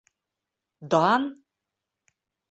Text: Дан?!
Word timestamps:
Дан?! 0.93 1.23